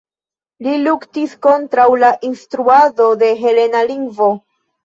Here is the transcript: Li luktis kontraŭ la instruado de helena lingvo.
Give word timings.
Li 0.67 0.71
luktis 0.85 1.35
kontraŭ 1.47 1.85
la 2.05 2.11
instruado 2.31 3.11
de 3.25 3.33
helena 3.45 3.87
lingvo. 3.93 4.33